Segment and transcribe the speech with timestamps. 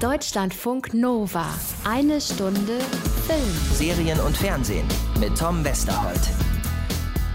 [0.00, 1.46] Deutschlandfunk Nova.
[1.82, 2.80] Eine Stunde
[3.26, 3.40] Film.
[3.72, 4.86] Serien und Fernsehen
[5.18, 6.20] mit Tom Westerholt.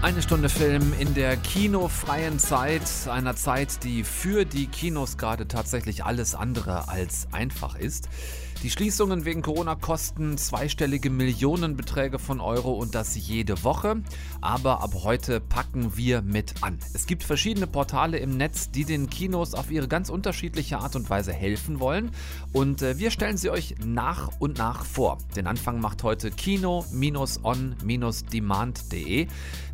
[0.00, 6.04] Eine Stunde Film in der kinofreien Zeit, einer Zeit, die für die Kinos gerade tatsächlich
[6.04, 8.08] alles andere als einfach ist.
[8.62, 13.96] Die Schließungen wegen Corona kosten zweistellige Millionenbeträge von Euro und das jede Woche.
[14.40, 16.78] Aber ab heute packen wir mit an.
[16.94, 21.10] Es gibt verschiedene Portale im Netz, die den Kinos auf ihre ganz unterschiedliche Art und
[21.10, 22.12] Weise helfen wollen.
[22.52, 25.18] Und äh, wir stellen sie euch nach und nach vor.
[25.34, 29.26] Den Anfang macht heute kino-on-demand.de.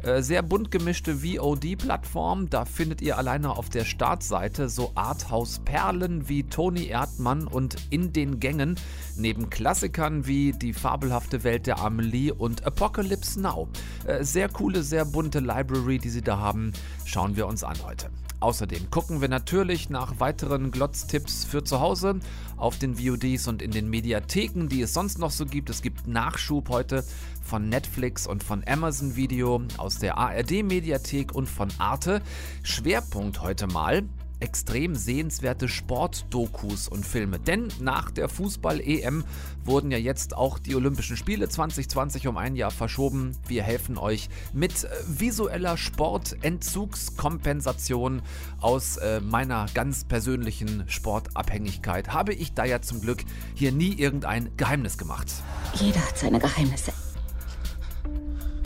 [0.02, 2.48] Äh, sehr bunt gemischte VOD-Plattform.
[2.48, 8.40] Da findet ihr alleine auf der Startseite so Arthouse-Perlen wie Toni Erdmann und in den
[8.40, 8.77] Gängen
[9.16, 13.68] neben Klassikern wie Die fabelhafte Welt der Amelie und Apocalypse Now.
[14.06, 16.72] Äh, sehr coole, sehr bunte Library, die sie da haben,
[17.04, 18.10] schauen wir uns an heute.
[18.40, 22.20] Außerdem gucken wir natürlich nach weiteren Glotztipps für zu Hause
[22.56, 25.70] auf den VODs und in den Mediatheken, die es sonst noch so gibt.
[25.70, 27.04] Es gibt Nachschub heute
[27.42, 32.22] von Netflix und von Amazon Video, aus der ARD Mediathek und von Arte.
[32.62, 34.04] Schwerpunkt heute mal
[34.40, 37.38] extrem sehenswerte Sportdokus und Filme.
[37.38, 39.24] Denn nach der Fußball-EM
[39.64, 43.36] wurden ja jetzt auch die Olympischen Spiele 2020 um ein Jahr verschoben.
[43.46, 48.22] Wir helfen euch mit äh, visueller Sportentzugskompensation
[48.60, 52.12] aus äh, meiner ganz persönlichen Sportabhängigkeit.
[52.12, 55.32] Habe ich da ja zum Glück hier nie irgendein Geheimnis gemacht.
[55.74, 56.92] Jeder hat seine Geheimnisse.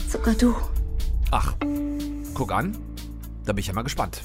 [0.07, 0.53] Sogar du.
[1.31, 1.55] Ach,
[2.35, 2.77] guck an.
[3.45, 4.23] Da bin ich ja mal gespannt.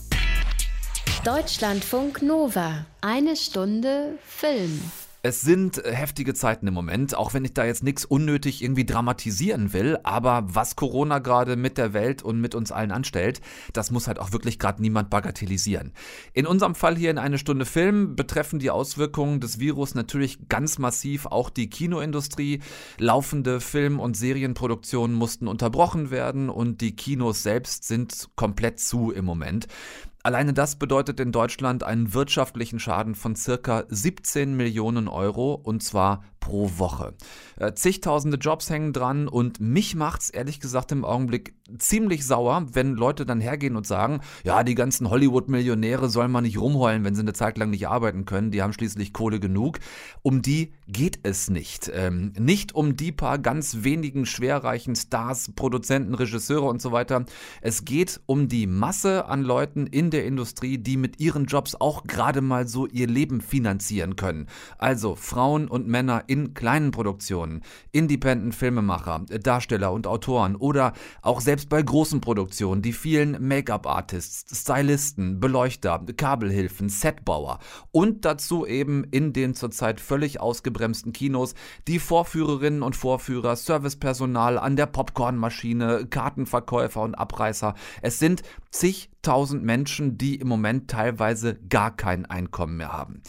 [1.29, 2.87] Deutschlandfunk Nova.
[3.03, 4.81] Eine Stunde Film.
[5.21, 8.87] Es sind äh, heftige Zeiten im Moment, auch wenn ich da jetzt nichts unnötig irgendwie
[8.87, 13.43] dramatisieren will, aber was Corona gerade mit der Welt und mit uns allen anstellt,
[13.75, 15.93] das muss halt auch wirklich gerade niemand bagatellisieren.
[16.33, 20.79] In unserem Fall hier in eine Stunde Film betreffen die Auswirkungen des Virus natürlich ganz
[20.79, 22.63] massiv auch die Kinoindustrie.
[22.97, 29.27] Laufende Film- und Serienproduktionen mussten unterbrochen werden und die Kinos selbst sind komplett zu im
[29.27, 29.67] Moment.
[30.29, 36.23] Alleine das bedeutet in Deutschland einen wirtschaftlichen Schaden von circa 17 Millionen Euro und zwar
[36.49, 37.13] pro Woche.
[37.57, 42.95] Äh, zigtausende Jobs hängen dran und mich macht's ehrlich gesagt im Augenblick ziemlich sauer, wenn
[42.95, 47.21] Leute dann hergehen und sagen, ja, die ganzen Hollywood-Millionäre sollen mal nicht rumheulen, wenn sie
[47.21, 49.79] eine Zeit lang nicht arbeiten können, die haben schließlich Kohle genug.
[50.23, 51.91] Um die geht es nicht.
[51.93, 57.27] Ähm, nicht um die paar ganz wenigen schwerreichen Stars, Produzenten, Regisseure und so weiter.
[57.61, 62.05] Es geht um die Masse an Leuten in der Industrie, die mit ihren Jobs auch
[62.05, 64.47] gerade mal so ihr Leben finanzieren können.
[64.79, 67.63] Also Frauen und Männer in kleinen Produktionen,
[67.93, 76.05] Independent-Filmemacher, Darsteller und Autoren oder auch selbst bei großen Produktionen die vielen Make-up-Artists, Stylisten, Beleuchter,
[76.17, 77.59] Kabelhilfen, Setbauer
[77.93, 81.55] und dazu eben in den zurzeit völlig ausgebremsten Kinos
[81.87, 87.75] die Vorführerinnen und Vorführer, Servicepersonal an der Popcornmaschine, Kartenverkäufer und Abreißer.
[88.03, 93.23] Es sind zigtausend Menschen, die im Moment teilweise gar kein Einkommen mehr haben.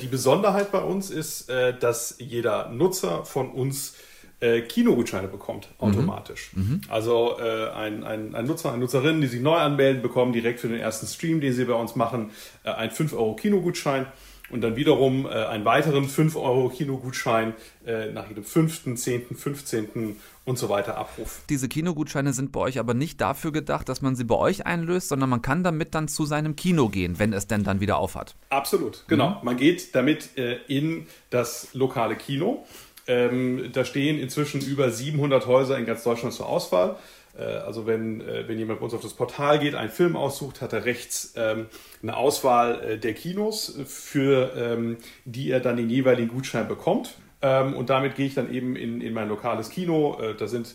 [0.00, 3.94] Die Besonderheit bei uns ist, dass jeder Nutzer von uns
[4.42, 5.88] äh, Kinogutscheine bekommt, mhm.
[5.88, 6.50] automatisch.
[6.54, 6.80] Mhm.
[6.88, 10.68] Also äh, ein, ein, ein, Nutzer, eine Nutzerin, die sich neu anmelden, bekommen direkt für
[10.68, 12.30] den ersten Stream, den sie bei uns machen,
[12.64, 14.06] äh, einen 5 Euro Kinogutschein
[14.50, 17.54] und dann wiederum äh, einen weiteren 5 Euro Kinogutschein
[17.86, 20.16] äh, nach jedem 5., 10., 15.
[20.44, 21.42] und so weiter Abruf.
[21.48, 25.08] Diese Kinogutscheine sind bei euch aber nicht dafür gedacht, dass man sie bei euch einlöst,
[25.08, 28.34] sondern man kann damit dann zu seinem Kino gehen, wenn es denn dann wieder aufhat.
[28.50, 29.30] Absolut, genau.
[29.30, 29.36] Mhm.
[29.44, 32.66] Man geht damit äh, in das lokale Kino
[33.06, 36.96] ähm, da stehen inzwischen über 700 Häuser in ganz Deutschland zur Auswahl.
[37.38, 40.60] Äh, also wenn, äh, wenn jemand bei uns auf das Portal geht, einen Film aussucht,
[40.60, 41.66] hat er rechts ähm,
[42.02, 47.14] eine Auswahl äh, der Kinos, für ähm, die er dann den jeweiligen Gutschein bekommt.
[47.40, 50.18] Ähm, und damit gehe ich dann eben in, in mein lokales Kino.
[50.38, 50.74] da sind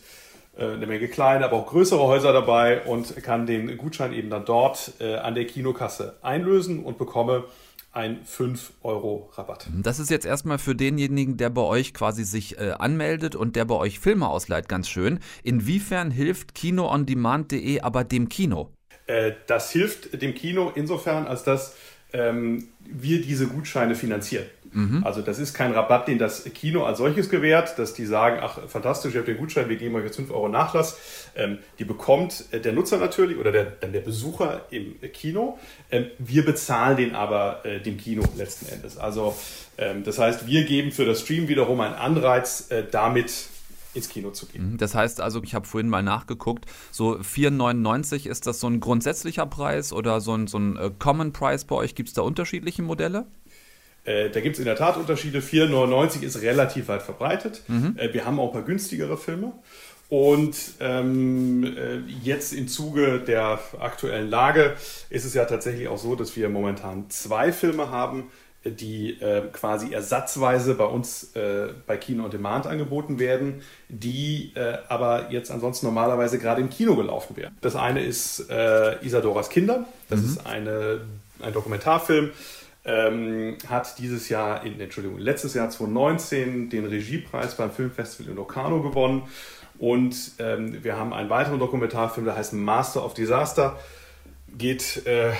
[0.59, 4.93] eine Menge kleine, aber auch größere Häuser dabei und kann den Gutschein eben dann dort
[4.99, 7.43] an der Kinokasse einlösen und bekomme
[7.97, 9.67] ein 5 Euro Rabatt.
[9.81, 13.65] Das ist jetzt erstmal für denjenigen, der bei euch quasi sich äh, anmeldet und der
[13.65, 15.19] bei euch Filme ausleiht, ganz schön.
[15.43, 18.69] Inwiefern hilft kinoondemand.de aber dem Kino?
[19.07, 21.75] Äh, das hilft dem Kino insofern, als dass
[22.13, 24.45] ähm, wir diese Gutscheine finanzieren.
[24.77, 25.03] Mhm.
[25.03, 28.59] Also das ist kein Rabatt, den das Kino als solches gewährt, dass die sagen, ach
[28.67, 30.97] fantastisch, ihr habt den Gutschein, wir geben euch jetzt 5 Euro Nachlass.
[31.35, 35.57] Ähm, die bekommt äh, der Nutzer natürlich oder der, dann der Besucher im Kino.
[35.89, 38.97] Ähm, wir bezahlen den aber äh, dem Kino letzten Endes.
[38.97, 39.35] Also
[39.79, 43.49] ähm, das heißt, wir geben für das Stream wiederum einen Anreiz, äh, damit
[43.97, 44.73] ins Kino zu gehen.
[44.73, 44.77] Mhm.
[44.77, 49.45] Das heißt also, ich habe vorhin mal nachgeguckt, so 4,99 ist das so ein grundsätzlicher
[49.45, 51.95] Preis oder so ein, so ein äh, Common Price bei euch?
[51.95, 53.25] Gibt es da unterschiedliche Modelle?
[54.07, 55.39] Äh, da gibt es in der Tat Unterschiede.
[55.39, 57.61] 4,99 ist relativ weit verbreitet.
[57.67, 57.95] Mhm.
[57.97, 59.51] Äh, wir haben auch ein paar günstigere Filme.
[60.09, 64.75] Und ähm, äh, jetzt im Zuge der aktuellen Lage
[65.09, 68.31] ist es ja tatsächlich auch so, dass wir momentan zwei Filme haben,
[68.63, 74.77] die äh, quasi ersatzweise bei uns äh, bei Kino on Demand angeboten werden, die äh,
[74.87, 77.57] aber jetzt ansonsten normalerweise gerade im Kino gelaufen werden.
[77.61, 78.49] Das eine ist
[79.01, 80.25] Isadoras Kinder, das mhm.
[80.25, 81.01] ist eine,
[81.41, 82.31] ein Dokumentarfilm,
[82.87, 88.81] ähm, hat dieses Jahr, in, Entschuldigung, letztes Jahr 2019 den Regiepreis beim Filmfestival in Locarno
[88.81, 89.23] gewonnen.
[89.77, 93.77] Und ähm, wir haben einen weiteren Dokumentarfilm, der heißt Master of Disaster
[94.57, 95.33] geht äh,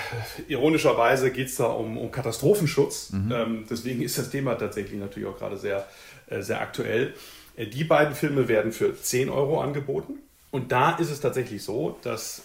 [0.48, 3.10] ironischerweise geht es da um, um Katastrophenschutz.
[3.10, 3.32] Mhm.
[3.32, 5.86] Ähm, deswegen ist das Thema tatsächlich natürlich auch gerade sehr,
[6.28, 7.14] äh, sehr aktuell.
[7.56, 10.14] Äh, die beiden Filme werden für 10 Euro angeboten.
[10.50, 12.44] Und da ist es tatsächlich so, dass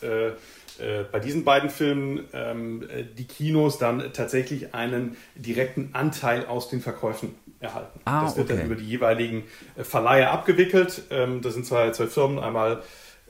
[0.80, 6.46] äh, äh, bei diesen beiden Filmen ähm, äh, die Kinos dann tatsächlich einen direkten Anteil
[6.46, 8.00] aus den Verkäufen erhalten.
[8.06, 8.58] Ah, das wird okay.
[8.58, 9.44] dann über die jeweiligen
[9.78, 11.04] Verleiher abgewickelt.
[11.10, 12.84] Ähm, das sind zwei, zwei Firmen, einmal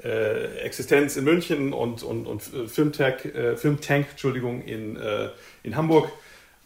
[0.03, 5.29] äh, Existenz in München und, und, und äh, Filmtech, äh, Filmtank Entschuldigung, in, äh,
[5.63, 6.09] in Hamburg.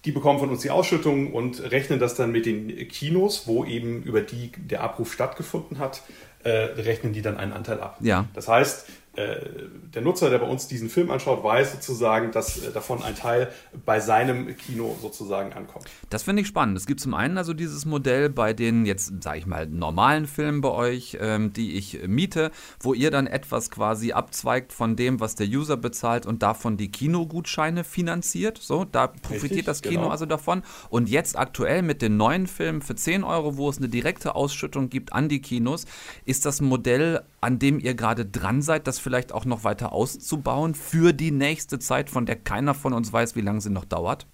[0.06, 4.04] Die bekommen von uns die Ausschüttung und rechnen das dann mit den Kinos, wo eben
[4.04, 6.02] über die der Abruf stattgefunden hat,
[6.44, 7.98] äh, rechnen die dann einen Anteil ab.
[8.00, 8.26] Ja.
[8.34, 12.72] Das heißt, äh, der Nutzer, der bei uns diesen Film anschaut, weiß sozusagen, dass äh,
[12.72, 13.52] davon ein Teil
[13.86, 15.86] bei seinem Kino sozusagen ankommt.
[16.10, 16.78] Das finde ich spannend.
[16.78, 20.62] Es gibt zum einen also dieses Modell bei den jetzt, sage ich mal, normalen Filmen
[20.62, 25.34] bei euch, ähm, die ich miete, wo ihr dann etwas quasi abzweigt von dem, was
[25.34, 28.60] der User bezahlt und davon die Kinogutscheine finanziert.
[28.60, 30.12] So, da profitiert Richtig, das Kino genau.
[30.12, 30.62] also davon.
[30.90, 34.90] Und jetzt aktuell mit den neuen Filmen für 10 Euro, wo es eine direkte Ausschüttung
[34.90, 35.86] gibt an die Kinos,
[36.26, 40.76] ist das Modell, an dem ihr gerade dran seid, das vielleicht auch noch weiter auszubauen
[40.76, 44.28] für die nächste Zeit, von der keiner von uns weiß, wie lange sie noch dauert?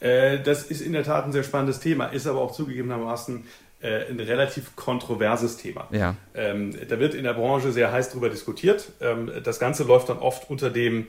[0.00, 3.44] Äh, das ist in der Tat ein sehr spannendes Thema, ist aber auch zugegebenermaßen
[3.82, 5.88] äh, ein relativ kontroverses Thema.
[5.90, 6.16] Ja.
[6.34, 8.92] Ähm, da wird in der Branche sehr heiß darüber diskutiert.
[9.02, 11.08] Ähm, das Ganze läuft dann oft unter dem,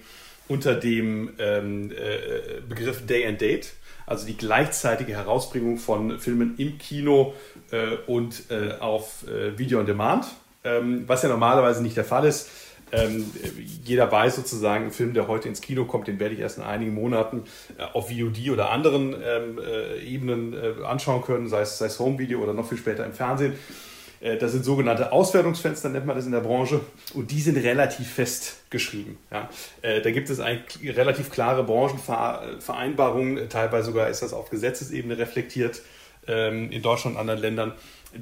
[0.50, 3.72] unter dem ähm, äh, Begriff Day and Date,
[4.06, 7.34] also die gleichzeitige Herausbringung von Filmen im Kino
[7.72, 8.44] äh, und
[8.80, 9.24] auf
[9.56, 10.26] Video on Demand,
[10.64, 12.50] was ja normalerweise nicht der Fall ist.
[12.92, 13.26] Ähm,
[13.84, 16.64] jeder weiß sozusagen, ein Film, der heute ins Kino kommt, den werde ich erst in
[16.64, 17.44] einigen Monaten
[17.78, 22.00] äh, auf VOD oder anderen ähm, äh, Ebenen äh, anschauen können, sei es, sei es
[22.00, 23.54] Home-Video oder noch viel später im Fernsehen.
[24.22, 26.82] Äh, das sind sogenannte Auswertungsfenster, nennt man das in der Branche,
[27.14, 29.18] und die sind relativ fest geschrieben.
[29.32, 29.50] Ja.
[29.82, 35.82] Äh, da gibt es eigentlich relativ klare Branchenvereinbarungen, teilweise sogar ist das auf Gesetzesebene reflektiert
[36.28, 37.74] ähm, in Deutschland und anderen Ländern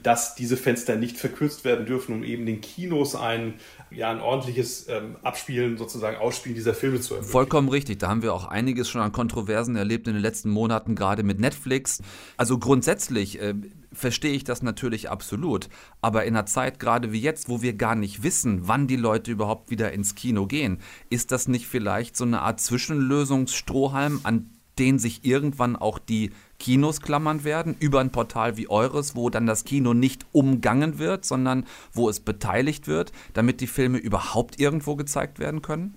[0.04, 3.56] dass diese Fenster nicht verkürzt werden dürfen, um eben den Kinos ein,
[3.90, 7.32] ja, ein ordentliches ähm, Abspielen, sozusagen Ausspielen dieser Filme zu ermöglichen.
[7.32, 8.00] Vollkommen richtig.
[8.00, 11.40] Da haben wir auch einiges schon an Kontroversen erlebt in den letzten Monaten, gerade mit
[11.40, 12.00] Netflix.
[12.36, 13.54] Also grundsätzlich äh,
[13.94, 15.70] verstehe ich das natürlich absolut.
[16.02, 19.32] Aber in einer Zeit gerade wie jetzt, wo wir gar nicht wissen, wann die Leute
[19.32, 20.80] überhaupt wieder ins Kino gehen,
[21.10, 27.02] ist das nicht vielleicht so eine Art Zwischenlösungsstrohhalm, an den sich irgendwann auch die Kinos
[27.02, 31.66] klammern werden, über ein Portal wie eures, wo dann das Kino nicht umgangen wird, sondern
[31.94, 35.96] wo es beteiligt wird, damit die Filme überhaupt irgendwo gezeigt werden können?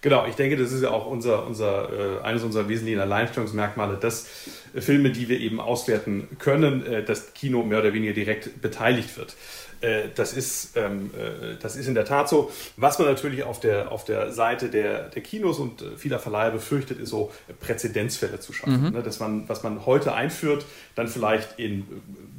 [0.00, 4.26] Genau, ich denke, das ist ja auch unser, unser, äh, eines unserer wesentlichen Alleinstellungsmerkmale, dass
[4.74, 9.36] Filme, die wir eben auswerten können, äh, das Kino mehr oder weniger direkt beteiligt wird.
[9.82, 12.52] Äh, das, ist, ähm, äh, das ist in der Tat so.
[12.76, 16.52] Was man natürlich auf der, auf der Seite der, der Kinos und äh, vieler Verleiher
[16.52, 18.80] befürchtet, ist so Präzedenzfälle zu schaffen.
[18.80, 18.90] Mhm.
[18.90, 19.02] Ne?
[19.02, 21.84] Dass man, was man heute einführt, dann vielleicht in,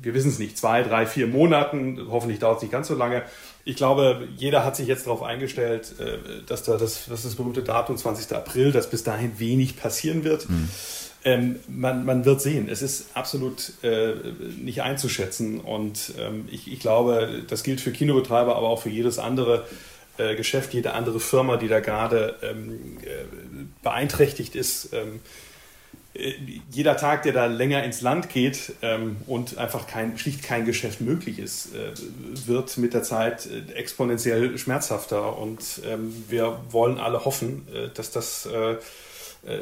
[0.01, 3.23] wir wissen es nicht, zwei, drei, vier Monaten, hoffentlich dauert es nicht ganz so lange.
[3.65, 5.95] Ich glaube, jeder hat sich jetzt darauf eingestellt,
[6.47, 8.35] dass, da das, das, das berühmte Datum 20.
[8.35, 10.49] April, dass bis dahin wenig passieren wird.
[10.49, 10.67] Mhm.
[11.25, 12.67] Ähm, man, man, wird sehen.
[12.69, 14.13] Es ist absolut äh,
[14.57, 15.61] nicht einzuschätzen.
[15.61, 19.65] Und ähm, ich, ich, glaube, das gilt für Kinobetreiber, aber auch für jedes andere
[20.17, 23.23] äh, Geschäft, jede andere Firma, die da gerade ähm, äh,
[23.81, 24.91] beeinträchtigt ist.
[24.93, 25.21] Ähm,
[26.13, 26.33] äh,
[26.69, 31.01] jeder Tag, der da länger ins Land geht ähm, und einfach kein, schlicht kein Geschäft
[31.01, 31.93] möglich ist, äh,
[32.45, 35.37] wird mit der Zeit äh, exponentiell schmerzhafter.
[35.37, 38.47] Und ähm, wir wollen alle hoffen, dass das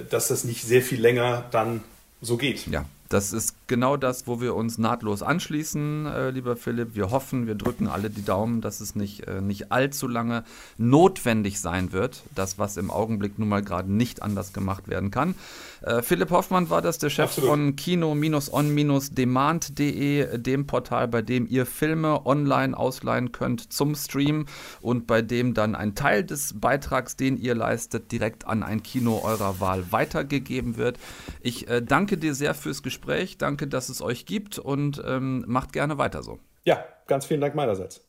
[0.09, 1.83] dass das nicht sehr viel länger dann
[2.21, 2.67] so geht.
[2.67, 6.93] Ja, das ist genau das, wo wir uns nahtlos anschließen, äh, lieber Philipp.
[6.93, 10.43] Wir hoffen, wir drücken alle die Daumen, dass es nicht, äh, nicht allzu lange
[10.77, 12.23] notwendig sein wird.
[12.35, 15.35] Das, was im Augenblick nun mal gerade nicht anders gemacht werden kann.
[15.81, 17.49] Äh, Philipp Hoffmann war das, der Chef Absolut.
[17.49, 24.47] von kino-on-demand.de, dem Portal, bei dem ihr Filme online ausleihen könnt zum Stream
[24.81, 29.21] und bei dem dann ein Teil des Beitrags, den ihr leistet, direkt an ein Kino
[29.23, 30.99] eurer Wahl weitergegeben wird.
[31.41, 33.37] Ich äh, danke dir sehr fürs Gespräch.
[33.37, 36.39] Danke, dass es euch gibt und ähm, macht gerne weiter so.
[36.63, 38.01] Ja, ganz vielen Dank meinerseits.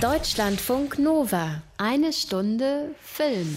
[0.00, 1.62] Deutschlandfunk Nova.
[1.78, 3.56] Eine Stunde Film.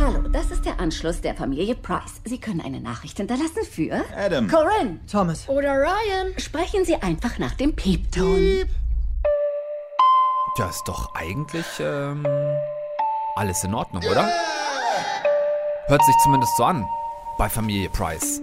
[0.00, 2.20] Hallo, das ist der Anschluss der Familie Price.
[2.24, 6.36] Sie können eine Nachricht hinterlassen für Adam, Corinne, Thomas oder Ryan.
[6.36, 8.34] Sprechen Sie einfach nach dem Piepton.
[8.34, 8.68] Piep.
[10.58, 12.26] Ja, ist doch eigentlich ähm,
[13.36, 14.28] alles in Ordnung, oder?
[15.86, 16.84] Hört sich zumindest so an
[17.38, 18.42] bei Familie Price.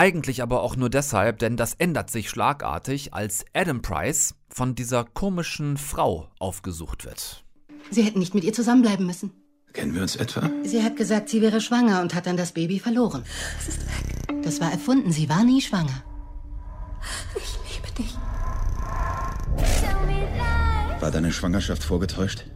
[0.00, 5.04] Eigentlich aber auch nur deshalb, denn das ändert sich schlagartig, als Adam Price von dieser
[5.04, 7.44] komischen Frau aufgesucht wird.
[7.90, 9.30] Sie hätten nicht mit ihr zusammenbleiben müssen.
[9.74, 10.48] Kennen wir uns etwa?
[10.64, 13.24] Sie hat gesagt, sie wäre schwanger und hat dann das Baby verloren.
[13.58, 14.42] Es ist weg.
[14.42, 15.12] Das war erfunden.
[15.12, 16.02] Sie war nie schwanger.
[17.36, 18.16] Ich liebe dich.
[20.98, 22.46] War deine Schwangerschaft vorgetäuscht?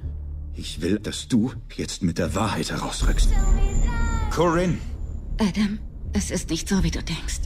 [0.54, 3.28] Ich will, dass du jetzt mit der Wahrheit herausrückst.
[4.30, 4.78] Corinne!
[5.38, 5.78] Adam,
[6.14, 7.40] es ist nicht so, wie du denkst.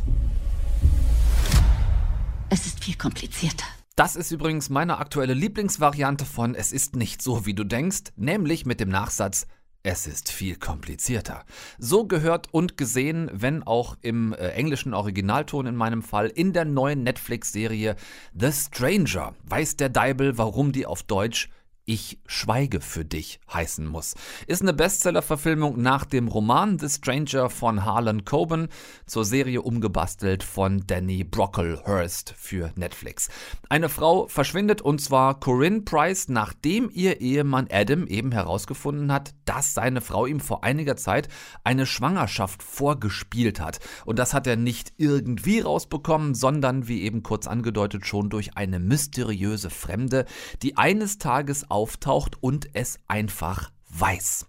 [2.50, 3.64] Es ist viel komplizierter.
[3.96, 8.64] Das ist übrigens meine aktuelle Lieblingsvariante von Es ist nicht so, wie du denkst, nämlich
[8.64, 9.46] mit dem Nachsatz
[9.84, 11.44] es ist viel komplizierter.
[11.78, 16.64] So gehört und gesehen, wenn auch im äh, englischen Originalton in meinem Fall, in der
[16.64, 17.96] neuen Netflix-Serie
[18.38, 19.34] The Stranger.
[19.44, 21.48] Weiß der Deibel, warum die auf Deutsch
[21.88, 24.14] ich schweige für dich heißen muss.
[24.47, 28.68] Ist eine Bestseller-Verfilmung nach dem Roman The Stranger von Harlan Coben,
[29.07, 33.30] zur Serie umgebastelt von Danny Brocklehurst für Netflix.
[33.71, 39.73] Eine Frau verschwindet und zwar Corinne Price, nachdem ihr Ehemann Adam eben herausgefunden hat, dass
[39.73, 41.28] seine Frau ihm vor einiger Zeit
[41.64, 43.80] eine Schwangerschaft vorgespielt hat.
[44.04, 48.78] Und das hat er nicht irgendwie rausbekommen, sondern wie eben kurz angedeutet schon durch eine
[48.78, 50.26] mysteriöse Fremde,
[50.62, 54.47] die eines Tages auftaucht und es einfach weiß.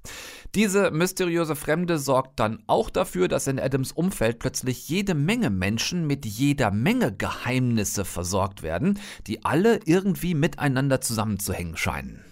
[0.56, 6.08] Diese mysteriöse Fremde sorgt dann auch dafür, dass in Adams Umfeld plötzlich jede Menge Menschen
[6.08, 12.26] mit jeder Menge Geheimnisse versorgt werden, die alle irgendwie miteinander zusammenzuhängen scheinen.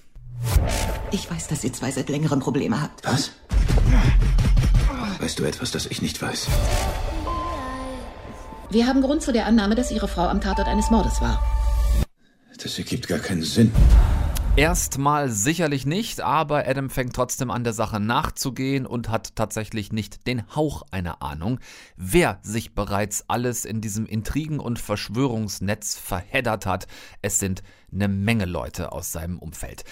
[1.12, 3.06] Ich weiß, dass ihr zwei seit längerem Probleme habt.
[3.06, 3.32] Was?
[5.20, 6.48] Weißt du etwas, das ich nicht weiß?
[8.70, 11.42] Wir haben Grund zu der Annahme, dass Ihre Frau am Tatort eines Mordes war.
[12.62, 13.72] Das ergibt gar keinen Sinn.
[14.58, 20.26] Erstmal sicherlich nicht, aber Adam fängt trotzdem an der Sache nachzugehen und hat tatsächlich nicht
[20.26, 21.60] den Hauch einer Ahnung,
[21.96, 26.88] wer sich bereits alles in diesem Intrigen- und Verschwörungsnetz verheddert hat.
[27.22, 29.84] Es sind eine Menge Leute aus seinem Umfeld.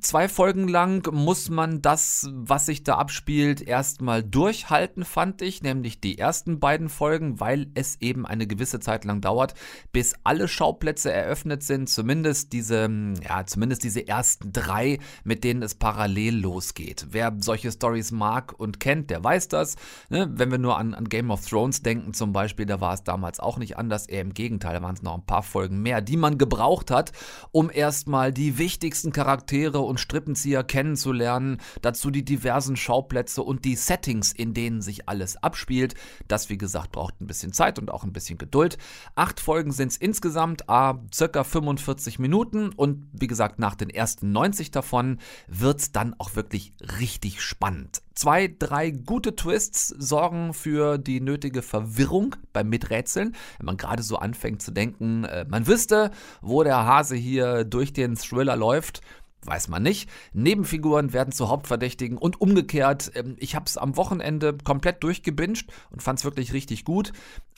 [0.00, 6.00] Zwei Folgen lang muss man das, was sich da abspielt, erstmal durchhalten, fand ich, nämlich
[6.00, 9.54] die ersten beiden Folgen, weil es eben eine gewisse Zeit lang dauert,
[9.92, 12.90] bis alle Schauplätze eröffnet sind, zumindest diese,
[13.22, 17.06] ja, zumindest diese ersten drei, mit denen es parallel losgeht.
[17.10, 19.76] Wer solche Stories mag und kennt, der weiß das.
[20.08, 20.28] Ne?
[20.32, 23.38] Wenn wir nur an, an Game of Thrones denken zum Beispiel, da war es damals
[23.38, 26.16] auch nicht anders, eher im Gegenteil, da waren es noch ein paar Folgen mehr, die
[26.16, 27.12] man gebraucht hat,
[27.54, 34.32] um erstmal die wichtigsten Charaktere und Strippenzieher kennenzulernen, dazu die diversen Schauplätze und die Settings,
[34.32, 35.94] in denen sich alles abspielt.
[36.26, 38.76] Das, wie gesagt, braucht ein bisschen Zeit und auch ein bisschen Geduld.
[39.14, 44.32] Acht Folgen sind es insgesamt, a circa 45 Minuten und wie gesagt, nach den ersten
[44.32, 48.02] 90 davon wird es dann auch wirklich richtig spannend.
[48.14, 53.34] Zwei, drei gute Twists sorgen für die nötige Verwirrung beim Miträtseln.
[53.58, 57.92] Wenn man gerade so anfängt zu denken, äh, man wüsste, wo der Hase hier durch
[57.92, 59.00] den Thriller läuft,
[59.46, 60.08] weiß man nicht.
[60.32, 63.10] Nebenfiguren werden zu Hauptverdächtigen und umgekehrt.
[63.14, 67.12] Ähm, ich habe es am Wochenende komplett durchgebinged und fand es wirklich richtig gut.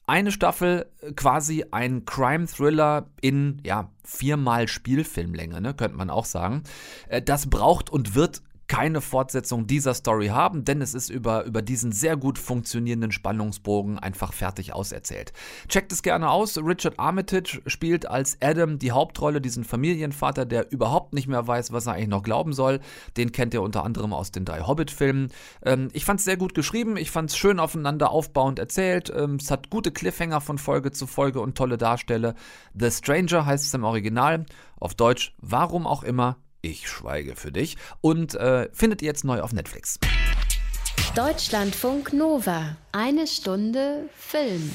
[0.06, 6.62] Eine Staffel äh, quasi ein Crime-Thriller in ja viermal Spielfilmlänge, ne, könnte man auch sagen.
[7.08, 11.62] Äh, das braucht und wird keine Fortsetzung dieser Story haben, denn es ist über, über
[11.62, 15.32] diesen sehr gut funktionierenden Spannungsbogen einfach fertig auserzählt.
[15.68, 16.58] Checkt es gerne aus.
[16.58, 21.86] Richard Armitage spielt als Adam die Hauptrolle, diesen Familienvater, der überhaupt nicht mehr weiß, was
[21.86, 22.80] er eigentlich noch glauben soll.
[23.16, 25.28] Den kennt ihr unter anderem aus den drei Hobbit-Filmen.
[25.64, 29.12] Ähm, ich fand es sehr gut geschrieben, ich fand es schön aufeinander aufbauend erzählt.
[29.14, 32.34] Ähm, es hat gute Cliffhanger von Folge zu Folge und tolle Darsteller.
[32.74, 34.46] The Stranger heißt es im Original.
[34.78, 37.76] Auf Deutsch, warum auch immer, ich schweige für dich.
[38.00, 39.98] Und äh, findet ihr jetzt neu auf Netflix.
[41.14, 42.76] Deutschlandfunk Nova.
[42.92, 44.70] Eine Stunde Film.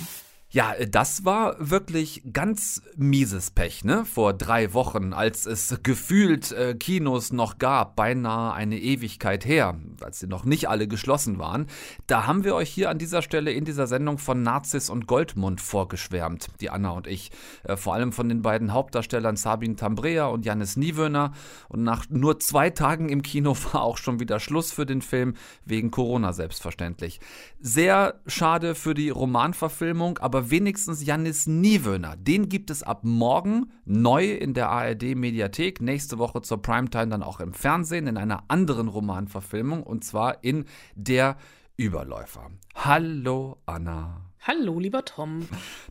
[0.53, 4.03] Ja, das war wirklich ganz mieses Pech, ne?
[4.03, 10.19] Vor drei Wochen, als es gefühlt äh, Kinos noch gab, beinahe eine Ewigkeit her, als
[10.19, 11.67] sie noch nicht alle geschlossen waren.
[12.05, 15.61] Da haben wir euch hier an dieser Stelle in dieser Sendung von Nazis und Goldmund
[15.61, 17.31] vorgeschwärmt, die Anna und ich.
[17.63, 21.31] Äh, vor allem von den beiden Hauptdarstellern Sabine Tambrea und Janis Niewöhner.
[21.69, 25.35] Und nach nur zwei Tagen im Kino war auch schon wieder Schluss für den Film,
[25.63, 27.21] wegen Corona selbstverständlich.
[27.61, 32.15] Sehr schade für die Romanverfilmung, aber aber wenigstens Janis Niewöhner.
[32.15, 35.81] Den gibt es ab morgen neu in der ARD Mediathek.
[35.81, 40.65] Nächste Woche zur Primetime dann auch im Fernsehen in einer anderen Romanverfilmung und zwar in
[40.95, 41.37] Der
[41.77, 42.49] Überläufer.
[42.73, 44.31] Hallo Anna.
[44.41, 45.47] Hallo, lieber Tom.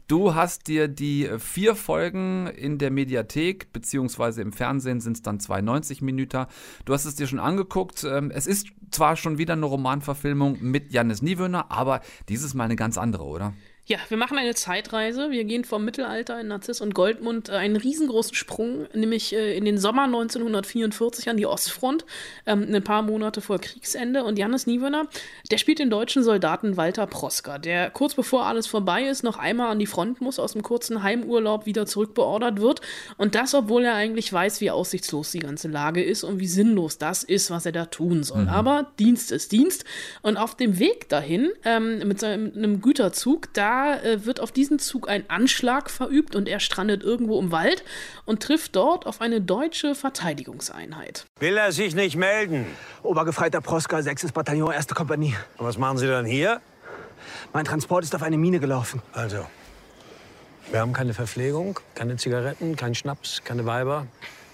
[0.09, 5.39] Du hast dir die vier Folgen in der Mediathek, beziehungsweise im Fernsehen sind es dann
[5.39, 6.47] 92 Minuten.
[6.85, 8.03] Du hast es dir schon angeguckt.
[8.03, 12.75] Ähm, es ist zwar schon wieder eine Romanverfilmung mit Janis Niewöhner, aber dieses Mal eine
[12.75, 13.55] ganz andere, oder?
[13.87, 15.33] Ja, wir machen eine Zeitreise.
[15.33, 19.65] Wir gehen vom Mittelalter in Narziss und Goldmund äh, einen riesengroßen Sprung, nämlich äh, in
[19.65, 22.05] den Sommer 1944 an die Ostfront,
[22.47, 24.23] ähm, ein paar Monate vor Kriegsende.
[24.23, 25.09] Und Janis Niewöhner,
[25.51, 29.73] der spielt den deutschen Soldaten Walter Prosker, der kurz bevor alles vorbei ist, noch einmal
[29.73, 32.83] an die Front muss, aus dem kurzen Heimurlaub wieder zurückbeordert wird.
[33.17, 36.99] Und das, obwohl er eigentlich weiß, wie aussichtslos die ganze Lage ist und wie sinnlos
[36.99, 38.43] das ist, was er da tun soll.
[38.43, 38.49] Mhm.
[38.51, 39.85] Aber Dienst ist Dienst.
[40.23, 45.09] Und auf dem Weg dahin, ähm, mit seinem Güterzug, da äh, wird auf diesen Zug
[45.09, 47.85] ein Anschlag verübt und er strandet irgendwo im Wald
[48.25, 51.27] und trifft dort auf eine deutsche Verteidigungseinheit.
[51.39, 52.67] Will er sich nicht melden?
[53.03, 54.33] Obergefreiter Proska, 6.
[54.33, 54.89] Bataillon, 1.
[54.89, 55.35] Kompanie.
[55.59, 56.61] Und was machen Sie dann hier?
[57.53, 59.03] Mein Transport ist auf eine Mine gelaufen.
[59.13, 59.47] Also,
[60.71, 64.07] wir haben keine Verpflegung, keine Zigaretten, keinen Schnaps, keine Weiber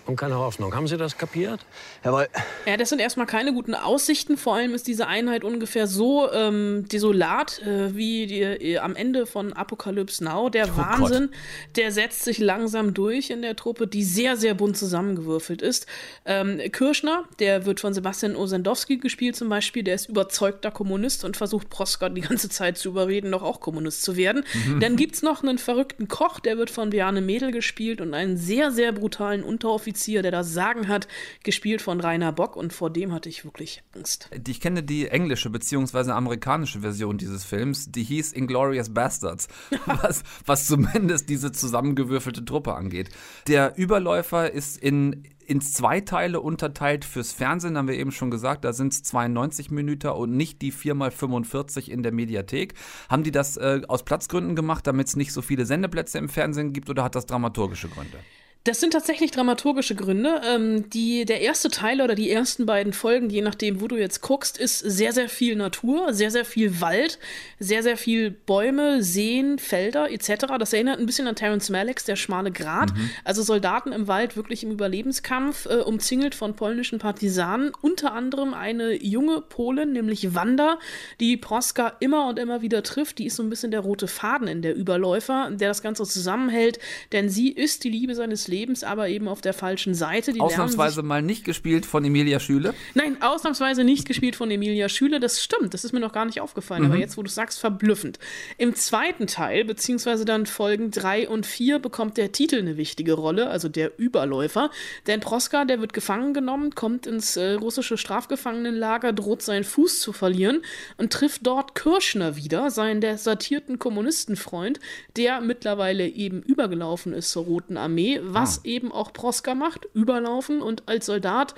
[0.06, 0.74] und keine Hoffnung.
[0.74, 1.60] Haben Sie das kapiert?
[2.04, 2.28] Jawohl.
[2.64, 4.36] Ja, das sind erstmal keine guten Aussichten.
[4.36, 9.26] Vor allem ist diese Einheit ungefähr so ähm, desolat äh, wie die, äh, am Ende
[9.26, 10.48] von Apocalypse Now.
[10.48, 11.76] Der oh Wahnsinn, Gott.
[11.76, 15.86] der setzt sich langsam durch in der Truppe, die sehr, sehr bunt zusammengewürfelt ist.
[16.24, 19.82] Ähm, Kirschner, der wird von Sebastian Osendowski gespielt zum Beispiel.
[19.82, 24.02] Der ist überzeugter Kommunist und versucht Proskar die ganze Zeit zu überreden, noch auch Kommunist
[24.02, 24.44] zu werden.
[24.66, 24.80] Mhm.
[24.80, 28.36] Dann gibt es noch einen verrückten Koch, der wird von Bjarne Mädel gespielt und einen
[28.36, 31.08] sehr, sehr brutalen Unteroffizier Offizier, der das Sagen hat,
[31.42, 34.28] gespielt von Rainer Bock und vor dem hatte ich wirklich Angst.
[34.46, 36.10] Ich kenne die englische bzw.
[36.10, 39.48] amerikanische Version dieses Films, die hieß Inglorious Bastards,
[39.86, 43.08] was, was zumindest diese zusammengewürfelte Truppe angeht.
[43.46, 48.64] Der Überläufer ist in ins zwei Teile unterteilt fürs Fernsehen, haben wir eben schon gesagt,
[48.64, 52.74] da sind es 92 Minuten und nicht die 4x45 in der Mediathek.
[53.08, 56.72] Haben die das äh, aus Platzgründen gemacht, damit es nicht so viele Sendeplätze im Fernsehen
[56.72, 58.18] gibt oder hat das dramaturgische Gründe?
[58.66, 60.40] Das sind tatsächlich dramaturgische Gründe.
[60.44, 64.22] Ähm, die, der erste Teil oder die ersten beiden Folgen, je nachdem, wo du jetzt
[64.22, 67.20] guckst, ist sehr, sehr viel Natur, sehr, sehr viel Wald,
[67.60, 70.46] sehr, sehr viel Bäume, Seen, Felder etc.
[70.58, 72.92] Das erinnert ein bisschen an Terence Malick's Der schmale Grat.
[72.92, 73.10] Mhm.
[73.22, 77.70] Also Soldaten im Wald wirklich im Überlebenskampf, äh, umzingelt von polnischen Partisanen.
[77.82, 80.80] Unter anderem eine junge Polin, nämlich Wanda,
[81.20, 83.20] die Proska immer und immer wieder trifft.
[83.20, 86.80] Die ist so ein bisschen der rote Faden in der Überläufer, der das Ganze zusammenhält,
[87.12, 90.32] denn sie ist die Liebe seines Lebens Lebens, aber eben auf der falschen Seite.
[90.32, 92.74] Die ausnahmsweise mal nicht gespielt von Emilia Schüle?
[92.94, 95.20] Nein, ausnahmsweise nicht gespielt von Emilia Schüle.
[95.20, 96.84] Das stimmt, das ist mir noch gar nicht aufgefallen.
[96.84, 96.90] Mhm.
[96.90, 98.18] Aber jetzt, wo du sagst, verblüffend.
[98.56, 103.48] Im zweiten Teil, beziehungsweise dann Folgen 3 und 4, bekommt der Titel eine wichtige Rolle,
[103.48, 104.70] also der Überläufer.
[105.06, 110.12] Denn Proska, der wird gefangen genommen, kommt ins äh, russische Strafgefangenenlager, droht seinen Fuß zu
[110.12, 110.62] verlieren
[110.96, 114.80] und trifft dort Kirschner wieder, seinen desertierten Kommunistenfreund,
[115.16, 118.62] der mittlerweile eben übergelaufen ist zur Roten Armee, was was ah.
[118.64, 121.54] eben auch Proska macht, überlaufen und als Soldat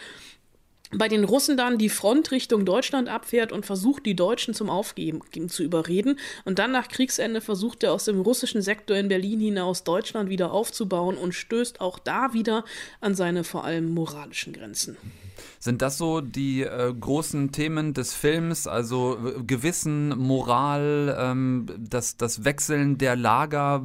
[0.92, 5.20] bei den Russen dann die Front Richtung Deutschland abfährt und versucht, die Deutschen zum Aufgeben
[5.48, 6.18] zu überreden.
[6.44, 10.52] Und dann nach Kriegsende versucht er aus dem russischen Sektor in Berlin hinaus Deutschland wieder
[10.52, 12.64] aufzubauen und stößt auch da wieder
[13.00, 14.96] an seine vor allem moralischen Grenzen.
[15.60, 22.44] Sind das so die äh, großen Themen des Films, also Gewissen, Moral, ähm, das, das
[22.44, 23.82] Wechseln der Lager?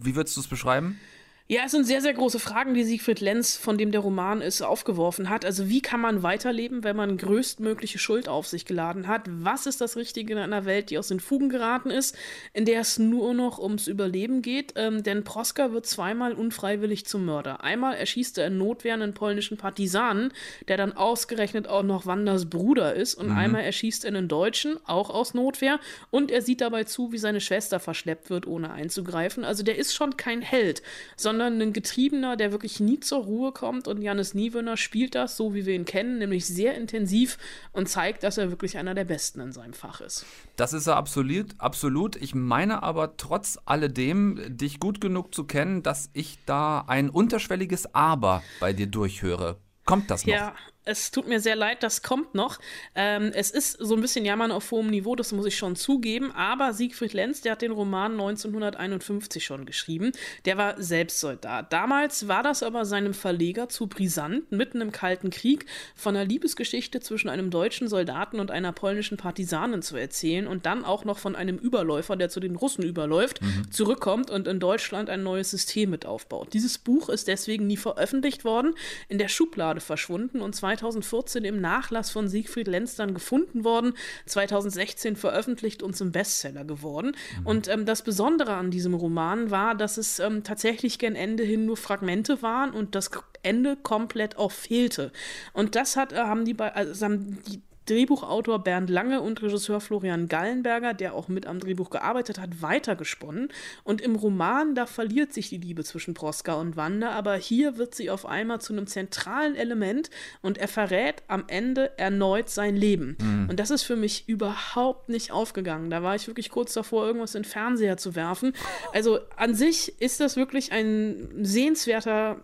[0.00, 1.00] Wie würdest du es beschreiben?
[1.50, 4.60] Ja, es sind sehr, sehr große Fragen, die Siegfried Lenz, von dem der Roman ist,
[4.60, 5.46] aufgeworfen hat.
[5.46, 9.22] Also wie kann man weiterleben, wenn man größtmögliche Schuld auf sich geladen hat?
[9.24, 12.14] Was ist das Richtige in einer Welt, die aus den Fugen geraten ist,
[12.52, 14.74] in der es nur noch ums Überleben geht?
[14.76, 17.64] Ähm, denn Proska wird zweimal unfreiwillig zum Mörder.
[17.64, 20.34] Einmal erschießt er in Notwehr einen polnischen Partisanen,
[20.68, 23.14] der dann ausgerechnet auch noch Wanders Bruder ist.
[23.14, 23.38] Und mhm.
[23.38, 25.80] einmal erschießt er einen Deutschen, auch aus Notwehr.
[26.10, 29.44] Und er sieht dabei zu, wie seine Schwester verschleppt wird, ohne einzugreifen.
[29.44, 30.82] Also der ist schon kein Held,
[31.16, 33.86] sondern sondern ein Getriebener, der wirklich nie zur Ruhe kommt.
[33.86, 37.38] Und Janis Niewöhner spielt das so, wie wir ihn kennen, nämlich sehr intensiv
[37.70, 40.26] und zeigt, dass er wirklich einer der Besten in seinem Fach ist.
[40.56, 42.16] Das ist er absolut, absolut.
[42.16, 47.94] Ich meine aber trotz alledem, dich gut genug zu kennen, dass ich da ein unterschwelliges
[47.94, 49.58] Aber bei dir durchhöre.
[49.84, 50.34] Kommt das noch?
[50.34, 50.54] Ja,
[50.88, 52.58] es tut mir sehr leid, das kommt noch.
[52.94, 56.32] Ähm, es ist so ein bisschen Jammern auf hohem Niveau, das muss ich schon zugeben.
[56.32, 60.12] Aber Siegfried Lenz, der hat den Roman 1951 schon geschrieben.
[60.46, 61.72] Der war selbst Soldat.
[61.72, 67.00] Damals war das aber seinem Verleger zu brisant, mitten im Kalten Krieg von einer Liebesgeschichte
[67.00, 71.36] zwischen einem deutschen Soldaten und einer polnischen Partisanin zu erzählen und dann auch noch von
[71.36, 73.70] einem Überläufer, der zu den Russen überläuft, mhm.
[73.70, 76.54] zurückkommt und in Deutschland ein neues System mit aufbaut.
[76.54, 78.74] Dieses Buch ist deswegen nie veröffentlicht worden,
[79.08, 83.94] in der Schublade verschwunden und 2000 2014 im Nachlass von Siegfried Lenz dann gefunden worden,
[84.26, 87.12] 2016 veröffentlicht und zum Bestseller geworden.
[87.40, 87.46] Mhm.
[87.46, 91.66] Und ähm, das Besondere an diesem Roman war, dass es ähm, tatsächlich gen Ende hin
[91.66, 93.10] nur Fragmente waren und das
[93.42, 95.12] Ende komplett auch fehlte.
[95.52, 100.28] Und das hat, äh, haben die, also haben die Drehbuchautor Bernd Lange und Regisseur Florian
[100.28, 103.48] Gallenberger, der auch mit am Drehbuch gearbeitet hat, weitergesponnen.
[103.84, 107.94] Und im Roman, da verliert sich die Liebe zwischen Proska und Wanda, aber hier wird
[107.94, 110.10] sie auf einmal zu einem zentralen Element
[110.42, 113.16] und er verrät am Ende erneut sein Leben.
[113.20, 113.48] Mhm.
[113.50, 115.90] Und das ist für mich überhaupt nicht aufgegangen.
[115.90, 118.52] Da war ich wirklich kurz davor, irgendwas in den Fernseher zu werfen.
[118.92, 122.42] Also an sich ist das wirklich ein sehenswerter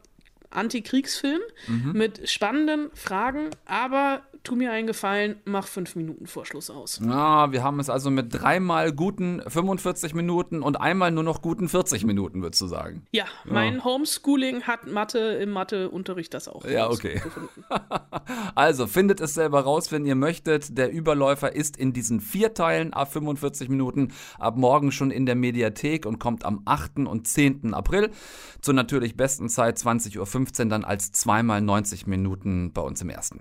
[0.50, 1.92] Antikriegsfilm mhm.
[1.92, 7.00] mit spannenden Fragen, aber tu mir einen Gefallen, mach fünf Minuten Vorschluss aus.
[7.02, 11.68] Ja, wir haben es also mit dreimal guten 45 Minuten und einmal nur noch guten
[11.68, 13.06] 40 Minuten, würdest du sagen.
[13.10, 13.84] Ja, mein ja.
[13.84, 16.64] Homeschooling hat Mathe im Matheunterricht das auch.
[16.66, 17.22] Ja, okay.
[18.54, 20.76] also findet es selber raus, wenn ihr möchtet.
[20.76, 25.36] Der Überläufer ist in diesen vier Teilen ab 45 Minuten ab morgen schon in der
[25.36, 26.98] Mediathek und kommt am 8.
[26.98, 27.72] und 10.
[27.72, 28.10] April
[28.60, 33.40] zur natürlich besten Zeit 20.15 Uhr dann als zweimal 90 Minuten bei uns im ersten.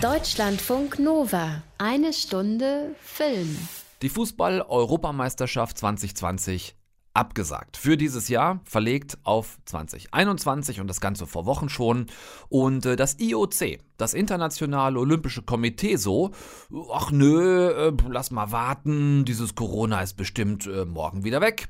[0.00, 1.62] Deutschlandfunk Nova.
[1.78, 3.56] Eine Stunde Film.
[4.02, 6.76] Die Fußball-Europameisterschaft 2020
[7.14, 7.76] abgesagt.
[7.76, 12.06] Für dieses Jahr verlegt auf 2021 und das Ganze vor Wochen schon.
[12.48, 16.32] Und äh, das IOC, das Internationale Olympische Komitee, so,
[16.92, 21.68] ach nö, äh, lass mal warten, dieses Corona ist bestimmt äh, morgen wieder weg.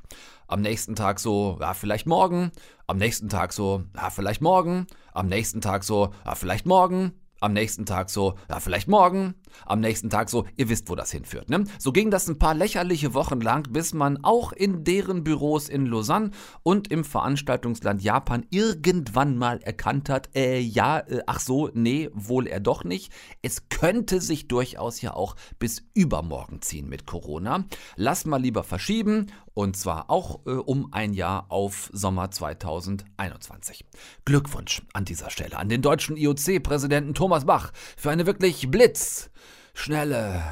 [0.49, 2.51] Am nächsten Tag so, ja, vielleicht morgen.
[2.87, 4.87] Am nächsten Tag so, ja, vielleicht morgen.
[5.13, 7.13] Am nächsten Tag so, ja, vielleicht morgen.
[7.45, 9.35] Am nächsten Tag so, ja, vielleicht morgen.
[9.67, 11.51] Am nächsten Tag so, ihr wisst, wo das hinführt.
[11.51, 11.65] Ne?
[11.79, 15.85] So ging das ein paar lächerliche Wochen lang, bis man auch in deren Büros in
[15.85, 16.31] Lausanne
[16.63, 22.47] und im Veranstaltungsland Japan irgendwann mal erkannt hat, äh, ja, äh, ach so, nee, wohl
[22.47, 23.13] er doch nicht.
[23.43, 27.67] Es könnte sich durchaus ja auch bis übermorgen ziehen mit Corona.
[27.97, 33.85] Lass mal lieber verschieben und zwar auch äh, um ein Jahr auf Sommer 2021.
[34.25, 40.43] Glückwunsch an dieser Stelle an den deutschen IOC-Präsidenten Thomas Bach für eine wirklich blitzschnelle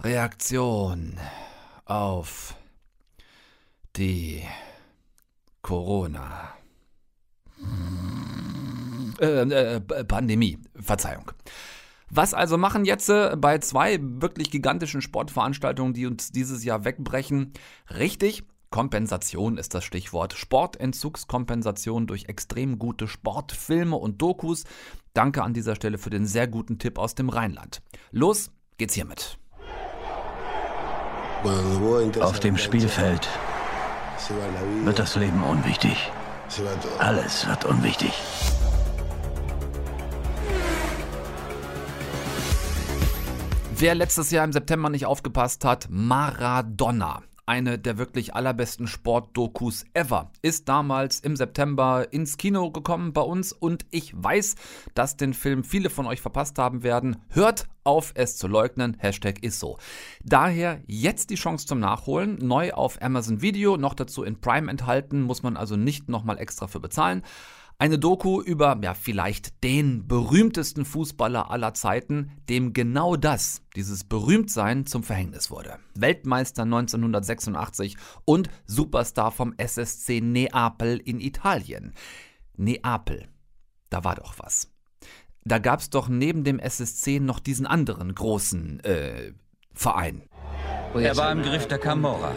[0.00, 1.18] Reaktion
[1.86, 2.54] auf
[3.96, 4.44] die
[5.62, 6.52] Corona.
[9.20, 11.32] Äh, äh, Pandemie, Verzeihung.
[12.10, 17.52] Was also machen jetzt äh, bei zwei wirklich gigantischen Sportveranstaltungen, die uns dieses Jahr wegbrechen?
[17.90, 20.34] Richtig, Kompensation ist das Stichwort.
[20.34, 24.64] Sportentzugskompensation durch extrem gute Sportfilme und Dokus.
[25.14, 27.82] Danke an dieser Stelle für den sehr guten Tipp aus dem Rheinland.
[28.10, 29.38] Los geht's hiermit.
[32.20, 33.28] Auf dem Spielfeld
[34.84, 36.10] wird das Leben unwichtig.
[36.98, 38.12] Alles wird unwichtig.
[43.80, 47.22] Wer letztes Jahr im September nicht aufgepasst hat, Maradona.
[47.46, 53.52] eine der wirklich allerbesten Sportdokus ever, ist damals im September ins Kino gekommen bei uns
[53.52, 54.56] und ich weiß,
[54.94, 57.18] dass den Film viele von euch verpasst haben werden.
[57.30, 59.78] Hört auf es zu leugnen, Hashtag ist so.
[60.24, 65.22] Daher jetzt die Chance zum Nachholen, neu auf Amazon Video, noch dazu in Prime enthalten,
[65.22, 67.22] muss man also nicht nochmal extra für bezahlen.
[67.80, 74.84] Eine Doku über, ja, vielleicht den berühmtesten Fußballer aller Zeiten, dem genau das, dieses Berühmtsein
[74.84, 75.78] zum Verhängnis wurde.
[75.94, 81.94] Weltmeister 1986 und Superstar vom SSC Neapel in Italien.
[82.56, 83.28] Neapel,
[83.90, 84.72] da war doch was.
[85.44, 89.34] Da gab's doch neben dem SSC noch diesen anderen großen, äh,
[89.72, 90.24] Verein.
[90.94, 92.32] Er war im Griff der Camorra.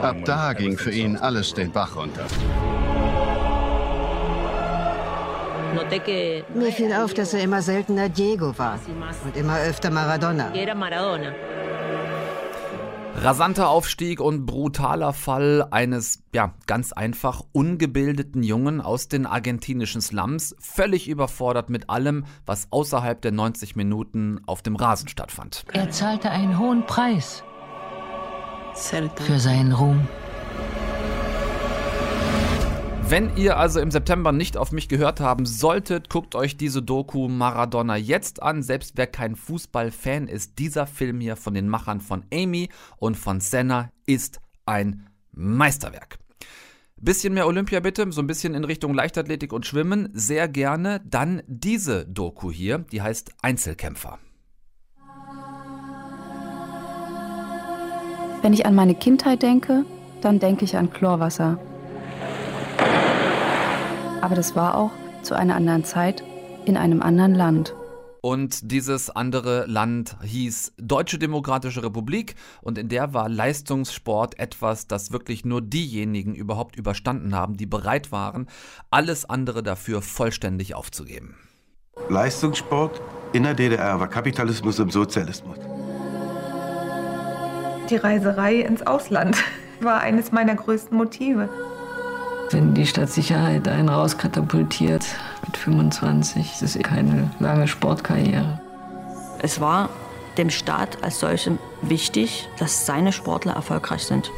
[0.00, 2.26] Ab da ging für ihn alles den Bach runter.
[6.54, 8.78] Mir fiel auf, dass er immer seltener Diego war
[9.24, 10.52] und immer öfter Maradona.
[13.20, 20.54] Rasanter Aufstieg und brutaler Fall eines, ja, ganz einfach ungebildeten Jungen aus den argentinischen Slums,
[20.60, 25.64] völlig überfordert mit allem, was außerhalb der 90 Minuten auf dem Rasen stattfand.
[25.72, 27.42] Er zahlte einen hohen Preis
[28.74, 30.06] für seinen Ruhm.
[33.10, 37.28] Wenn ihr also im September nicht auf mich gehört haben solltet, guckt euch diese Doku
[37.28, 38.62] Maradona jetzt an.
[38.62, 42.68] Selbst wer kein Fußballfan ist, dieser Film hier von den Machern von Amy
[42.98, 46.18] und von Senna ist ein Meisterwerk.
[46.98, 51.00] Bisschen mehr Olympia bitte, so ein bisschen in Richtung Leichtathletik und Schwimmen, sehr gerne.
[51.06, 54.18] Dann diese Doku hier, die heißt Einzelkämpfer.
[58.42, 59.86] Wenn ich an meine Kindheit denke,
[60.20, 61.58] dann denke ich an Chlorwasser.
[64.20, 64.90] Aber das war auch
[65.22, 66.22] zu einer anderen Zeit
[66.64, 67.74] in einem anderen Land.
[68.20, 75.12] Und dieses andere Land hieß Deutsche Demokratische Republik und in der war Leistungssport etwas, das
[75.12, 78.48] wirklich nur diejenigen überhaupt überstanden haben, die bereit waren,
[78.90, 81.36] alles andere dafür vollständig aufzugeben.
[82.08, 83.00] Leistungssport
[83.32, 85.58] in der DDR war Kapitalismus im Sozialismus.
[87.88, 89.36] Die Reiserei ins Ausland
[89.80, 91.48] war eines meiner größten Motive.
[92.50, 95.04] Wenn die Stadtsicherheit einen rauskatapultiert
[95.44, 98.58] mit 25, das ist eh keine lange Sportkarriere.
[99.40, 99.90] Es war
[100.38, 104.30] dem Staat als solchem wichtig, dass seine Sportler erfolgreich sind.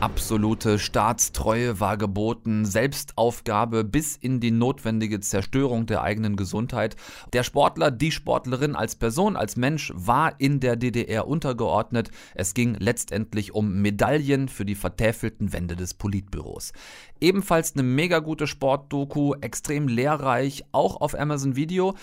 [0.00, 6.96] Absolute Staatstreue war geboten, Selbstaufgabe bis in die notwendige Zerstörung der eigenen Gesundheit.
[7.34, 12.10] Der Sportler, die Sportlerin als Person, als Mensch war in der DDR untergeordnet.
[12.34, 16.72] Es ging letztendlich um Medaillen für die vertäfelten Wände des Politbüros.
[17.20, 21.94] Ebenfalls eine mega gute Sportdoku, extrem lehrreich, auch auf Amazon Video.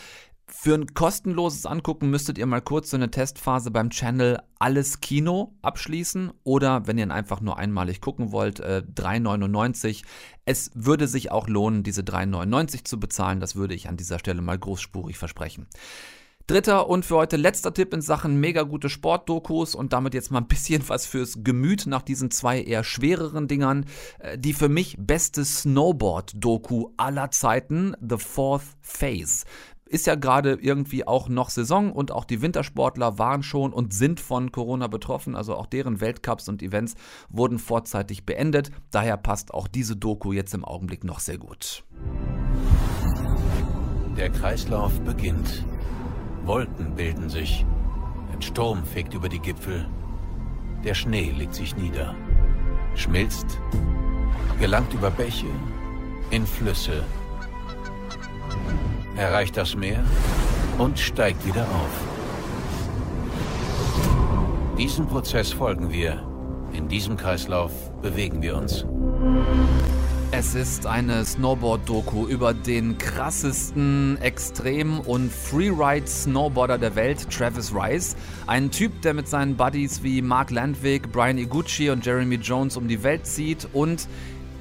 [0.49, 5.53] Für ein kostenloses Angucken müsstet ihr mal kurz so eine Testphase beim Channel Alles Kino
[5.61, 10.03] abschließen oder wenn ihr ihn einfach nur einmalig gucken wollt, äh, 3,99.
[10.45, 13.41] Es würde sich auch lohnen, diese 3,99 zu bezahlen.
[13.41, 15.67] Das würde ich an dieser Stelle mal großspurig versprechen.
[16.47, 20.39] Dritter und für heute letzter Tipp in Sachen mega gute Sportdokus und damit jetzt mal
[20.39, 23.85] ein bisschen was fürs Gemüt nach diesen zwei eher schwereren Dingern.
[24.19, 29.43] Äh, die für mich beste Snowboard-Doku aller Zeiten, The Fourth Phase
[29.87, 34.19] ist ja gerade irgendwie auch noch Saison und auch die Wintersportler waren schon und sind
[34.19, 36.95] von Corona betroffen, also auch deren Weltcups und Events
[37.29, 38.71] wurden vorzeitig beendet.
[38.91, 41.83] Daher passt auch diese Doku jetzt im Augenblick noch sehr gut.
[44.17, 45.65] Der Kreislauf beginnt.
[46.43, 47.65] Wolken bilden sich.
[48.31, 49.87] Ein Sturm fegt über die Gipfel.
[50.83, 52.15] Der Schnee legt sich nieder.
[52.95, 53.59] Schmilzt.
[54.59, 55.47] Gelangt über Bäche.
[56.31, 57.03] In Flüsse
[59.17, 60.03] erreicht das Meer
[60.77, 62.07] und steigt wieder auf.
[64.77, 66.23] Diesem Prozess folgen wir.
[66.71, 68.85] In diesem Kreislauf bewegen wir uns.
[70.29, 78.15] Es ist eine Snowboard-Doku über den krassesten Extrem- und Freeride-Snowboarder der Welt, Travis Rice.
[78.45, 82.87] Ein Typ, der mit seinen Buddies wie Mark Landwick, Brian Iguchi und Jeremy Jones um
[82.87, 84.07] die Welt zieht und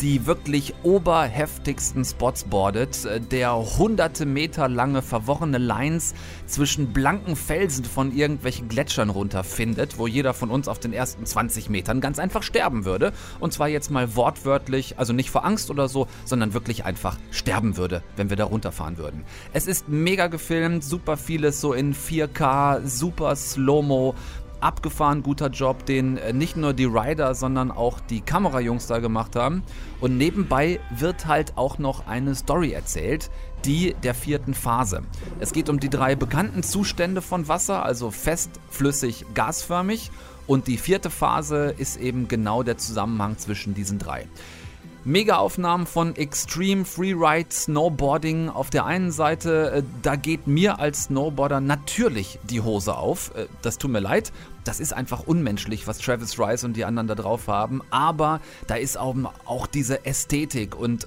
[0.01, 6.15] die wirklich oberheftigsten Spots boardet, äh, der hunderte Meter lange verworrene Lines
[6.47, 11.71] zwischen blanken Felsen von irgendwelchen Gletschern runterfindet, wo jeder von uns auf den ersten 20
[11.71, 13.13] Metern ganz einfach sterben würde.
[13.41, 17.77] Und zwar jetzt mal wortwörtlich, also nicht vor Angst oder so, sondern wirklich einfach sterben
[17.77, 19.25] würde, wenn wir da runterfahren würden.
[19.53, 24.15] Es ist mega gefilmt, super vieles so in 4K, super Slow-Mo
[24.61, 29.37] abgefahren guter Job, den äh, nicht nur die Rider, sondern auch die Kamerajungs da gemacht
[29.37, 29.63] haben.
[30.01, 33.31] Und nebenbei wird halt auch noch eine Story erzählt,
[33.65, 35.03] die der vierten Phase.
[35.41, 40.11] Es geht um die drei bekannten Zustände von Wasser, also fest, flüssig, gasförmig.
[40.47, 44.27] Und die vierte Phase ist eben genau der Zusammenhang zwischen diesen drei.
[45.07, 49.71] Mega-Aufnahmen von Extreme Freeride Snowboarding auf der einen Seite.
[49.71, 53.33] Äh, da geht mir als Snowboarder natürlich die Hose auf.
[53.37, 54.33] Äh, das tut mir leid.
[54.65, 57.83] Das ist einfach unmenschlich, was Travis Rice und die anderen da drauf haben.
[57.91, 59.15] Aber da ist auch,
[59.45, 61.07] auch diese Ästhetik und äh,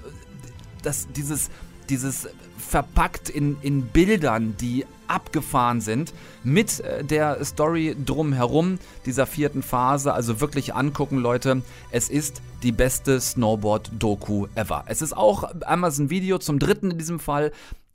[0.82, 1.50] das, dieses,
[1.90, 2.26] dieses
[2.70, 10.14] verpackt in, in Bildern, die abgefahren sind, mit der Story drumherum dieser vierten Phase.
[10.14, 11.62] Also wirklich angucken, Leute.
[11.90, 14.84] Es ist die beste Snowboard-Doku ever.
[14.86, 17.50] Es ist auch Amazon Video zum dritten in diesem Fall.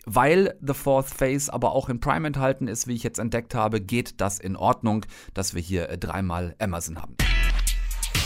[0.07, 3.81] Weil The Fourth Phase aber auch in Prime enthalten ist, wie ich jetzt entdeckt habe,
[3.81, 7.15] geht das in Ordnung, dass wir hier äh, dreimal Amazon haben.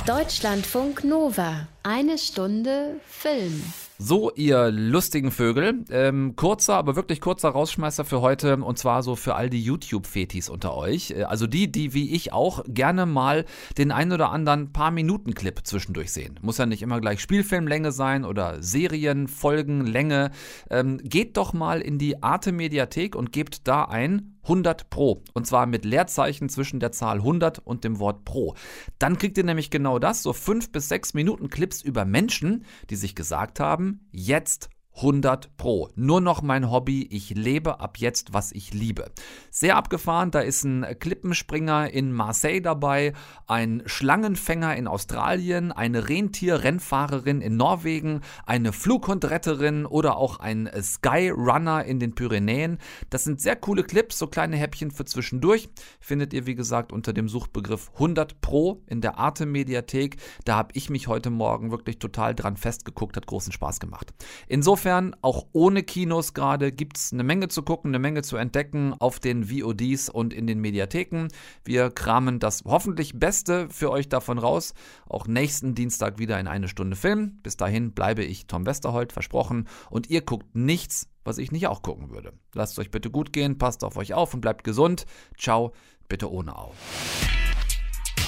[0.06, 1.70] Deutschlandfunk Nova.
[1.84, 3.64] Eine Stunde Film.
[4.02, 5.84] So, ihr lustigen Vögel.
[5.92, 10.48] Ähm, kurzer, aber wirklich kurzer Rausschmeißer für heute und zwar so für all die YouTube-Fetis
[10.48, 11.12] unter euch.
[11.12, 13.44] Äh, also die, die wie ich auch gerne mal
[13.78, 16.40] den ein oder anderen paar Minuten Clip zwischendurch sehen.
[16.42, 20.32] Muss ja nicht immer gleich Spielfilmlänge sein oder Serienfolgenlänge.
[20.70, 25.24] Ähm, geht doch mal in die Arte Mediathek und gebt da ein 100 Pro.
[25.34, 28.56] Und zwar mit Leerzeichen zwischen der Zahl 100 und dem Wort Pro.
[28.98, 32.96] Dann kriegt ihr nämlich genau das, so 5 bis 6 Minuten Clips über Menschen, die
[32.96, 34.70] sich gesagt haben, jetzt
[35.00, 35.90] 100 Pro.
[35.96, 37.08] Nur noch mein Hobby.
[37.10, 39.12] Ich lebe ab jetzt, was ich liebe.
[39.50, 40.30] Sehr abgefahren.
[40.32, 43.14] Da ist ein Klippenspringer in Marseille dabei,
[43.48, 52.00] ein Schlangenfänger in Australien, eine Rentierrennfahrerin in Norwegen, eine Flughundretterin oder auch ein Skyrunner in
[52.00, 52.78] den Pyrenäen.
[53.10, 55.70] Das sind sehr coole Clips, so kleine Häppchen für zwischendurch.
[56.02, 60.18] Findet ihr, wie gesagt, unter dem Suchbegriff 100 Pro in der Arte Mediathek.
[60.44, 64.14] Da habe ich mich heute Morgen wirklich total dran festgeguckt, hat großen Spaß gemacht.
[64.50, 68.38] Insofern Insofern, auch ohne Kinos gerade, gibt es eine Menge zu gucken, eine Menge zu
[68.38, 71.28] entdecken auf den VODs und in den Mediatheken.
[71.64, 74.74] Wir kramen das hoffentlich Beste für euch davon raus.
[75.08, 77.38] Auch nächsten Dienstag wieder in eine Stunde Film.
[77.44, 79.68] Bis dahin bleibe ich Tom Westerholt, versprochen.
[79.92, 82.34] Und ihr guckt nichts, was ich nicht auch gucken würde.
[82.56, 85.06] Lasst euch bitte gut gehen, passt auf euch auf und bleibt gesund.
[85.38, 85.72] Ciao,
[86.08, 86.74] bitte ohne Au.